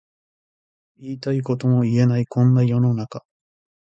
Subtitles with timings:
[0.97, 3.23] 言いたいことも言えないこんな世の中